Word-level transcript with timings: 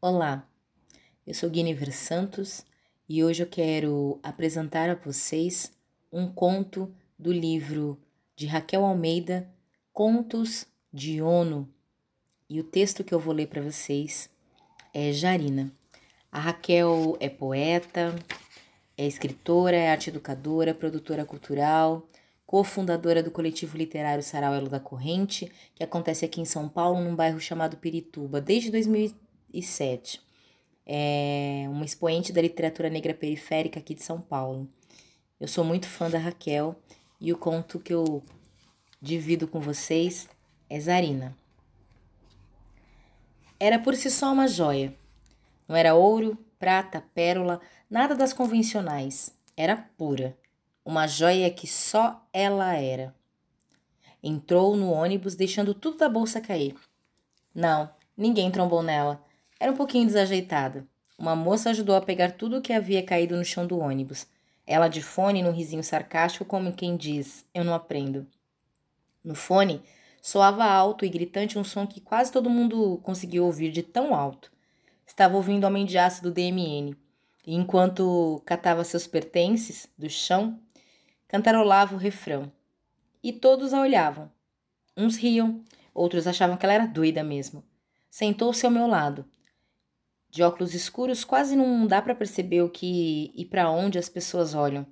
Olá, 0.00 0.48
eu 1.26 1.34
sou 1.34 1.50
Guinevere 1.50 1.90
Santos 1.90 2.64
e 3.08 3.24
hoje 3.24 3.42
eu 3.42 3.48
quero 3.48 4.20
apresentar 4.22 4.88
a 4.88 4.94
vocês 4.94 5.72
um 6.12 6.32
conto 6.32 6.94
do 7.18 7.32
livro 7.32 7.98
de 8.36 8.46
Raquel 8.46 8.84
Almeida, 8.84 9.50
Contos 9.92 10.68
de 10.92 11.20
Ono. 11.20 11.68
E 12.48 12.60
o 12.60 12.62
texto 12.62 13.02
que 13.02 13.12
eu 13.12 13.18
vou 13.18 13.34
ler 13.34 13.48
para 13.48 13.60
vocês 13.60 14.30
é 14.94 15.10
Jarina. 15.10 15.72
A 16.30 16.38
Raquel 16.38 17.16
é 17.18 17.28
poeta, 17.28 18.14
é 18.96 19.04
escritora, 19.04 19.76
é 19.76 19.90
arte 19.90 20.10
educadora, 20.10 20.72
produtora 20.72 21.24
cultural, 21.24 22.08
cofundadora 22.46 23.20
do 23.20 23.32
coletivo 23.32 23.76
literário 23.76 24.22
Sarauelo 24.22 24.68
da 24.68 24.78
Corrente, 24.78 25.50
que 25.74 25.82
acontece 25.82 26.24
aqui 26.24 26.40
em 26.40 26.44
São 26.44 26.68
Paulo, 26.68 27.02
num 27.02 27.16
bairro 27.16 27.40
chamado 27.40 27.76
Pirituba, 27.76 28.40
desde 28.40 28.70
2007. 29.52 30.20
É 30.86 31.66
uma 31.68 31.84
expoente 31.84 32.32
da 32.32 32.40
literatura 32.40 32.88
negra 32.88 33.12
periférica 33.12 33.78
aqui 33.78 33.94
de 33.94 34.02
São 34.02 34.20
Paulo. 34.20 34.68
Eu 35.38 35.46
sou 35.46 35.64
muito 35.64 35.86
fã 35.86 36.08
da 36.08 36.18
Raquel 36.18 36.74
e 37.20 37.32
o 37.32 37.38
conto 37.38 37.78
que 37.78 37.92
eu 37.92 38.22
divido 39.00 39.46
com 39.46 39.60
vocês 39.60 40.28
é 40.68 40.80
Zarina. 40.80 41.36
Era 43.60 43.78
por 43.78 43.94
si 43.94 44.10
só 44.10 44.32
uma 44.32 44.48
joia. 44.48 44.94
Não 45.66 45.76
era 45.76 45.94
ouro, 45.94 46.38
prata, 46.58 47.04
pérola, 47.14 47.60
nada 47.90 48.14
das 48.14 48.32
convencionais. 48.32 49.34
Era 49.56 49.76
pura. 49.76 50.36
Uma 50.84 51.06
joia 51.06 51.50
que 51.50 51.66
só 51.66 52.26
ela 52.32 52.74
era. 52.74 53.14
Entrou 54.22 54.76
no 54.76 54.90
ônibus 54.90 55.34
deixando 55.34 55.74
tudo 55.74 55.98
da 55.98 56.08
bolsa 56.08 56.40
cair. 56.40 56.74
Não, 57.54 57.90
ninguém 58.16 58.50
trombou 58.50 58.82
nela. 58.82 59.22
Era 59.60 59.72
um 59.72 59.76
pouquinho 59.76 60.06
desajeitada. 60.06 60.86
Uma 61.18 61.34
moça 61.34 61.70
ajudou 61.70 61.96
a 61.96 62.00
pegar 62.00 62.32
tudo 62.32 62.58
o 62.58 62.62
que 62.62 62.72
havia 62.72 63.02
caído 63.02 63.36
no 63.36 63.44
chão 63.44 63.66
do 63.66 63.78
ônibus. 63.78 64.26
Ela 64.64 64.86
de 64.86 65.02
fone 65.02 65.42
num 65.42 65.50
risinho 65.50 65.82
sarcástico, 65.82 66.44
como 66.44 66.72
quem 66.72 66.96
diz: 66.96 67.44
Eu 67.52 67.64
não 67.64 67.74
aprendo. 67.74 68.26
No 69.24 69.34
fone, 69.34 69.82
soava 70.22 70.64
alto 70.64 71.04
e 71.04 71.08
gritante 71.08 71.58
um 71.58 71.64
som 71.64 71.86
que 71.86 72.00
quase 72.00 72.30
todo 72.30 72.48
mundo 72.48 73.00
conseguiu 73.02 73.46
ouvir 73.46 73.72
de 73.72 73.82
tão 73.82 74.14
alto. 74.14 74.52
Estava 75.06 75.36
ouvindo 75.36 75.64
Homem 75.64 75.84
de 75.84 75.98
Aço 75.98 76.22
do 76.22 76.30
DMN, 76.30 76.94
e 77.46 77.54
enquanto 77.54 78.42
catava 78.44 78.84
seus 78.84 79.06
pertences 79.06 79.88
do 79.98 80.08
chão, 80.08 80.60
cantarolava 81.26 81.94
o 81.94 81.98
refrão. 81.98 82.52
E 83.22 83.32
todos 83.32 83.72
a 83.74 83.80
olhavam. 83.80 84.30
Uns 84.96 85.16
riam, 85.16 85.64
outros 85.94 86.26
achavam 86.26 86.56
que 86.56 86.64
ela 86.64 86.74
era 86.74 86.86
doida 86.86 87.24
mesmo. 87.24 87.64
Sentou-se 88.10 88.64
ao 88.64 88.70
meu 88.70 88.86
lado. 88.86 89.24
De 90.30 90.42
óculos 90.42 90.74
escuros, 90.74 91.24
quase 91.24 91.56
não 91.56 91.86
dá 91.86 92.02
para 92.02 92.14
perceber 92.14 92.62
o 92.62 92.68
que 92.68 93.32
e 93.34 93.44
para 93.44 93.70
onde 93.70 93.98
as 93.98 94.08
pessoas 94.08 94.54
olham, 94.54 94.86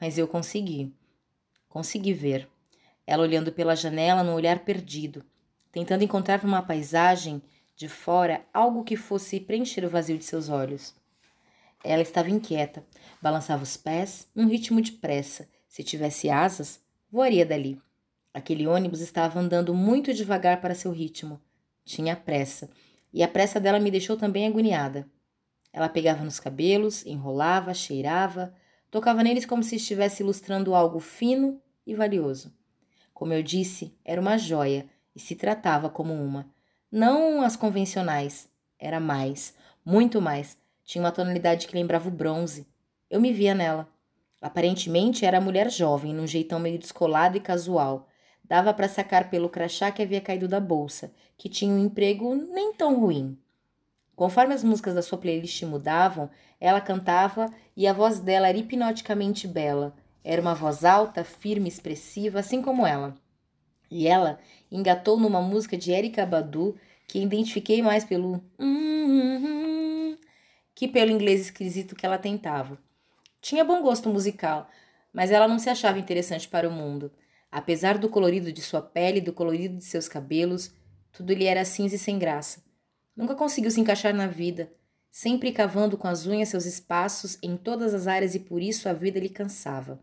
mas 0.00 0.18
eu 0.18 0.26
consegui. 0.26 0.92
Consegui 1.68 2.12
ver. 2.12 2.48
Ela 3.06 3.22
olhando 3.22 3.52
pela 3.52 3.76
janela 3.76 4.22
num 4.22 4.34
olhar 4.34 4.60
perdido, 4.60 5.24
tentando 5.70 6.02
encontrar 6.02 6.42
numa 6.42 6.62
paisagem 6.62 7.42
de 7.76 7.88
fora 7.88 8.44
algo 8.52 8.84
que 8.84 8.96
fosse 8.96 9.40
preencher 9.40 9.84
o 9.84 9.90
vazio 9.90 10.18
de 10.18 10.24
seus 10.24 10.48
olhos. 10.48 10.94
Ela 11.82 12.02
estava 12.02 12.30
inquieta, 12.30 12.84
balançava 13.20 13.62
os 13.62 13.76
pés 13.76 14.28
num 14.34 14.48
ritmo 14.48 14.80
de 14.80 14.92
pressa. 14.92 15.48
Se 15.68 15.82
tivesse 15.82 16.30
asas, 16.30 16.80
voaria 17.10 17.44
dali. 17.44 17.80
Aquele 18.32 18.66
ônibus 18.66 19.00
estava 19.00 19.38
andando 19.38 19.74
muito 19.74 20.14
devagar 20.14 20.60
para 20.60 20.74
seu 20.74 20.90
ritmo. 20.90 21.40
Tinha 21.84 22.16
pressa, 22.16 22.70
e 23.14 23.22
a 23.22 23.28
pressa 23.28 23.60
dela 23.60 23.78
me 23.78 23.92
deixou 23.92 24.16
também 24.16 24.44
agoniada. 24.44 25.08
Ela 25.72 25.88
pegava 25.88 26.24
nos 26.24 26.40
cabelos, 26.40 27.06
enrolava, 27.06 27.72
cheirava, 27.72 28.52
tocava 28.90 29.22
neles 29.22 29.46
como 29.46 29.62
se 29.62 29.76
estivesse 29.76 30.24
ilustrando 30.24 30.74
algo 30.74 30.98
fino 30.98 31.62
e 31.86 31.94
valioso. 31.94 32.52
Como 33.14 33.32
eu 33.32 33.40
disse, 33.40 33.96
era 34.04 34.20
uma 34.20 34.36
joia 34.36 34.86
e 35.14 35.20
se 35.20 35.36
tratava 35.36 35.88
como 35.88 36.12
uma. 36.12 36.52
Não 36.90 37.40
as 37.42 37.54
convencionais. 37.54 38.48
Era 38.80 38.98
mais, 38.98 39.54
muito 39.84 40.20
mais. 40.20 40.58
Tinha 40.84 41.02
uma 41.02 41.12
tonalidade 41.12 41.68
que 41.68 41.74
lembrava 41.74 42.08
o 42.08 42.12
bronze. 42.12 42.66
Eu 43.08 43.20
me 43.20 43.32
via 43.32 43.54
nela. 43.54 43.88
Aparentemente 44.40 45.24
era 45.24 45.40
mulher 45.40 45.70
jovem, 45.70 46.12
num 46.12 46.26
jeitão 46.26 46.58
meio 46.58 46.78
descolado 46.78 47.36
e 47.36 47.40
casual. 47.40 48.08
Dava 48.44 48.74
para 48.74 48.88
sacar 48.88 49.30
pelo 49.30 49.48
crachá 49.48 49.90
que 49.90 50.02
havia 50.02 50.20
caído 50.20 50.46
da 50.46 50.60
bolsa, 50.60 51.12
que 51.36 51.48
tinha 51.48 51.72
um 51.72 51.84
emprego 51.84 52.34
nem 52.34 52.74
tão 52.74 53.00
ruim. 53.00 53.38
Conforme 54.14 54.54
as 54.54 54.62
músicas 54.62 54.94
da 54.94 55.02
sua 55.02 55.18
playlist 55.18 55.62
mudavam, 55.62 56.30
ela 56.60 56.80
cantava 56.80 57.50
e 57.76 57.86
a 57.86 57.92
voz 57.92 58.20
dela 58.20 58.48
era 58.48 58.58
hipnoticamente 58.58 59.48
bela. 59.48 59.94
Era 60.22 60.40
uma 60.40 60.54
voz 60.54 60.84
alta, 60.84 61.24
firme, 61.24 61.68
expressiva, 61.68 62.40
assim 62.40 62.62
como 62.62 62.86
ela. 62.86 63.14
E 63.90 64.06
ela 64.06 64.38
engatou 64.70 65.18
numa 65.18 65.40
música 65.40 65.76
de 65.76 65.90
Erika 65.90 66.24
Badu 66.24 66.76
que 67.06 67.20
identifiquei 67.20 67.82
mais 67.82 68.04
pelo 68.04 68.42
que 70.74 70.88
pelo 70.88 71.10
inglês 71.10 71.42
esquisito 71.42 71.94
que 71.94 72.04
ela 72.04 72.18
tentava. 72.18 72.78
Tinha 73.40 73.64
bom 73.64 73.82
gosto 73.82 74.08
musical, 74.08 74.68
mas 75.12 75.30
ela 75.30 75.46
não 75.46 75.58
se 75.58 75.68
achava 75.68 75.98
interessante 75.98 76.48
para 76.48 76.68
o 76.68 76.72
mundo. 76.72 77.12
Apesar 77.54 77.98
do 77.98 78.08
colorido 78.08 78.52
de 78.52 78.60
sua 78.60 78.82
pele 78.82 79.18
e 79.18 79.20
do 79.20 79.32
colorido 79.32 79.76
de 79.76 79.84
seus 79.84 80.08
cabelos, 80.08 80.74
tudo 81.12 81.32
lhe 81.32 81.44
era 81.44 81.64
cinza 81.64 81.94
e 81.94 81.98
sem 81.98 82.18
graça. 82.18 82.64
Nunca 83.16 83.36
conseguiu 83.36 83.70
se 83.70 83.80
encaixar 83.80 84.12
na 84.12 84.26
vida, 84.26 84.72
sempre 85.08 85.52
cavando 85.52 85.96
com 85.96 86.08
as 86.08 86.26
unhas 86.26 86.48
seus 86.48 86.66
espaços 86.66 87.38
em 87.40 87.56
todas 87.56 87.94
as 87.94 88.08
áreas 88.08 88.34
e 88.34 88.40
por 88.40 88.60
isso 88.60 88.88
a 88.88 88.92
vida 88.92 89.20
lhe 89.20 89.28
cansava. 89.28 90.02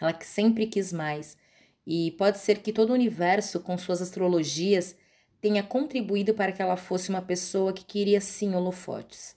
Ela 0.00 0.16
sempre 0.20 0.68
quis 0.68 0.92
mais, 0.92 1.36
e 1.84 2.12
pode 2.12 2.38
ser 2.38 2.60
que 2.60 2.72
todo 2.72 2.90
o 2.90 2.94
universo, 2.94 3.58
com 3.58 3.76
suas 3.76 4.00
astrologias, 4.00 4.94
tenha 5.40 5.64
contribuído 5.64 6.32
para 6.32 6.52
que 6.52 6.62
ela 6.62 6.76
fosse 6.76 7.10
uma 7.10 7.20
pessoa 7.20 7.72
que 7.72 7.84
queria 7.84 8.20
sim 8.20 8.54
holofotes. 8.54 9.36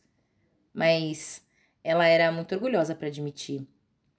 Mas 0.71 1.41
ela 1.83 2.05
era 2.05 2.31
muito 2.31 2.53
orgulhosa 2.53 2.93
para 2.93 3.07
admitir. 3.07 3.67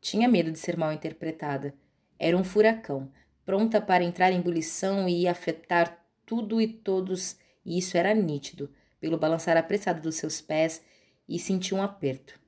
Tinha 0.01 0.27
medo 0.27 0.51
de 0.51 0.59
ser 0.59 0.77
mal 0.77 0.93
interpretada. 0.93 1.73
Era 2.19 2.37
um 2.37 2.43
furacão, 2.43 3.09
pronta 3.49 3.81
para 3.81 4.05
entrar 4.05 4.31
em 4.31 4.41
ebulição 4.41 5.09
e 5.09 5.27
afetar 5.27 6.05
tudo 6.27 6.61
e 6.61 6.69
todos, 6.69 7.39
e 7.65 7.79
isso 7.79 7.97
era 7.97 8.13
nítido, 8.13 8.71
pelo 9.01 9.17
balançar 9.17 9.57
apressado 9.57 10.03
dos 10.03 10.17
seus 10.17 10.39
pés, 10.39 10.83
e 11.27 11.39
sentiu 11.39 11.79
um 11.79 11.83
aperto, 11.83 12.39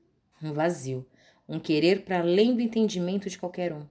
um 0.43 0.53
vazio, 0.53 1.03
um 1.49 1.59
querer 1.59 2.05
para 2.05 2.19
além 2.19 2.53
do 2.53 2.61
entendimento 2.61 3.31
de 3.31 3.39
qualquer 3.39 3.73
um. 3.73 3.87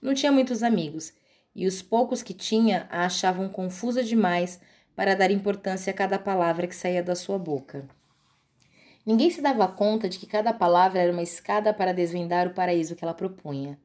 Não 0.00 0.14
tinha 0.14 0.30
muitos 0.30 0.62
amigos, 0.62 1.12
e 1.52 1.66
os 1.66 1.82
poucos 1.82 2.22
que 2.22 2.32
tinha 2.32 2.86
a 2.92 3.06
achavam 3.06 3.48
confusa 3.48 4.04
demais 4.04 4.60
para 4.94 5.16
dar 5.16 5.32
importância 5.32 5.90
a 5.90 5.96
cada 5.96 6.16
palavra 6.16 6.68
que 6.68 6.76
saía 6.76 7.02
da 7.02 7.16
sua 7.16 7.40
boca. 7.40 7.88
Ninguém 9.04 9.30
se 9.30 9.42
dava 9.42 9.66
conta 9.66 10.08
de 10.08 10.16
que 10.16 10.28
cada 10.28 10.52
palavra 10.52 11.00
era 11.00 11.12
uma 11.12 11.24
escada 11.24 11.74
para 11.74 11.92
desvendar 11.92 12.46
o 12.46 12.54
paraíso 12.54 12.94
que 12.94 13.02
ela 13.02 13.14
propunha. 13.14 13.76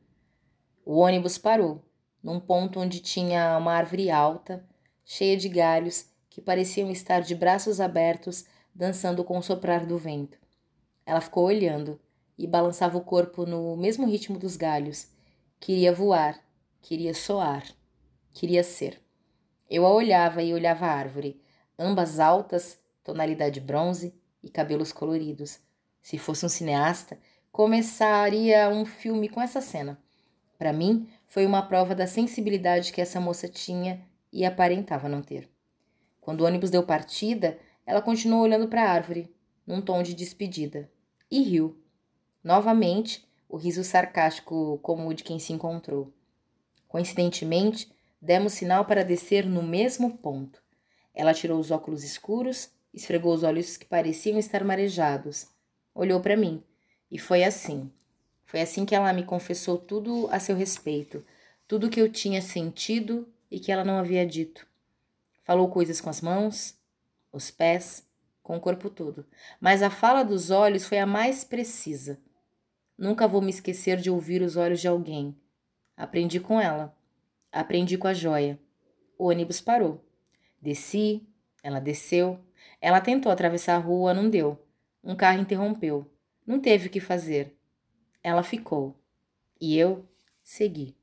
O 0.85 0.99
ônibus 0.99 1.39
parou, 1.39 1.81
num 2.25 2.39
ponto 2.39 2.79
onde 2.79 2.99
tinha 2.99 3.57
uma 3.57 3.73
árvore 3.73 4.09
alta, 4.09 4.65
cheia 5.05 5.37
de 5.37 5.47
galhos, 5.47 6.07
que 6.29 6.41
pareciam 6.41 6.89
estar 6.89 7.21
de 7.21 7.35
braços 7.35 7.79
abertos, 7.79 8.45
dançando 8.73 9.23
com 9.23 9.37
o 9.37 9.43
soprar 9.43 9.85
do 9.85 9.97
vento. 9.97 10.37
Ela 11.05 11.21
ficou 11.21 11.45
olhando 11.45 11.97
e 12.37 12.45
balançava 12.47 12.97
o 12.97 13.01
corpo 13.01 13.45
no 13.45 13.77
mesmo 13.77 14.05
ritmo 14.05 14.37
dos 14.37 14.57
galhos. 14.57 15.07
Queria 15.59 15.93
voar, 15.93 16.43
Queria 16.87 17.15
soar, 17.15 17.63
queria 18.31 18.63
ser. 18.63 19.01
Eu 19.67 19.87
a 19.87 19.91
olhava 19.91 20.43
e 20.43 20.53
olhava 20.53 20.85
a 20.85 20.91
árvore, 20.91 21.41
ambas 21.79 22.19
altas, 22.19 22.77
tonalidade 23.03 23.59
bronze 23.59 24.13
e 24.43 24.51
cabelos 24.51 24.91
coloridos. 24.91 25.59
Se 25.99 26.19
fosse 26.19 26.45
um 26.45 26.49
cineasta, 26.49 27.17
começaria 27.51 28.69
um 28.69 28.85
filme 28.85 29.27
com 29.27 29.41
essa 29.41 29.61
cena. 29.61 29.99
Para 30.59 30.71
mim, 30.71 31.09
foi 31.27 31.45
uma 31.45 31.61
prova 31.61 31.93
da 31.93 32.07
sensibilidade 32.07 32.91
que 32.93 33.01
essa 33.01 33.19
moça 33.19 33.47
tinha 33.47 34.01
e 34.31 34.45
aparentava 34.45 35.09
não 35.09 35.21
ter. 35.21 35.49
Quando 36.21 36.41
o 36.41 36.45
ônibus 36.45 36.69
deu 36.69 36.83
partida, 36.83 37.57
ela 37.85 38.01
continuou 38.01 38.41
olhando 38.41 38.67
para 38.67 38.83
a 38.83 38.89
árvore, 38.89 39.33
num 39.65 39.81
tom 39.81 40.01
de 40.01 40.13
despedida, 40.13 40.89
e 41.29 41.41
riu. 41.41 41.81
Novamente, 42.43 43.25
o 43.47 43.57
riso 43.57 43.83
sarcástico 43.83 44.79
como 44.81 45.07
o 45.07 45.13
de 45.13 45.23
quem 45.23 45.39
se 45.39 45.53
encontrou. 45.53 46.13
Coincidentemente, 46.87 47.91
demos 48.21 48.53
sinal 48.53 48.85
para 48.85 49.03
descer 49.03 49.45
no 49.45 49.61
mesmo 49.61 50.17
ponto. 50.17 50.61
Ela 51.13 51.33
tirou 51.33 51.59
os 51.59 51.71
óculos 51.71 52.03
escuros, 52.03 52.69
esfregou 52.93 53.33
os 53.33 53.43
olhos 53.43 53.77
que 53.77 53.85
pareciam 53.85 54.37
estar 54.37 54.63
marejados. 54.63 55.47
Olhou 55.93 56.19
para 56.19 56.35
mim. 56.35 56.63
E 57.11 57.19
foi 57.19 57.43
assim. 57.43 57.91
Foi 58.55 58.61
assim 58.61 58.85
que 58.85 58.95
ela 58.95 59.11
me 59.11 59.25
confessou 59.25 59.77
tudo 59.77 60.29
a 60.31 60.39
seu 60.39 60.55
respeito, 60.55 61.25
tudo 61.67 61.89
que 61.89 61.99
eu 61.99 62.09
tinha 62.09 62.41
sentido 62.41 63.27
e 63.51 63.59
que 63.59 63.69
ela 63.69 63.83
não 63.83 63.97
havia 63.97 64.25
dito. 64.25 64.65
Falou 65.43 65.67
coisas 65.67 65.99
com 65.99 66.09
as 66.09 66.21
mãos, 66.21 66.73
os 67.33 67.51
pés, 67.51 68.07
com 68.41 68.55
o 68.55 68.59
corpo 68.61 68.89
todo. 68.89 69.25
Mas 69.59 69.83
a 69.83 69.89
fala 69.89 70.23
dos 70.23 70.51
olhos 70.51 70.85
foi 70.85 70.99
a 70.99 71.05
mais 71.05 71.43
precisa. 71.43 72.17
Nunca 72.97 73.27
vou 73.27 73.41
me 73.41 73.49
esquecer 73.49 73.97
de 73.97 74.09
ouvir 74.09 74.41
os 74.41 74.55
olhos 74.55 74.79
de 74.79 74.87
alguém. 74.87 75.35
Aprendi 75.97 76.39
com 76.39 76.57
ela. 76.57 76.95
Aprendi 77.51 77.97
com 77.97 78.07
a 78.07 78.13
joia. 78.13 78.57
O 79.19 79.27
ônibus 79.27 79.59
parou. 79.59 80.01
Desci, 80.61 81.27
ela 81.61 81.81
desceu. 81.81 82.39
Ela 82.79 83.01
tentou 83.01 83.33
atravessar 83.33 83.75
a 83.75 83.79
rua, 83.79 84.13
não 84.13 84.29
deu. 84.29 84.57
Um 85.03 85.13
carro 85.13 85.41
interrompeu. 85.41 86.09
Não 86.47 86.57
teve 86.57 86.87
o 86.87 86.89
que 86.89 87.01
fazer. 87.01 87.53
Ela 88.25 88.41
ficou. 88.41 88.95
E 89.61 89.77
eu 89.77 90.03
segui. 90.43 90.95